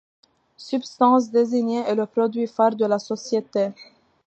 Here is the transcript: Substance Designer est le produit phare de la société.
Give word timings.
Substance 0.57 1.29
Designer 1.31 1.83
est 1.87 1.93
le 1.93 2.07
produit 2.07 2.47
phare 2.47 2.75
de 2.75 2.87
la 2.87 2.97
société. 2.97 3.69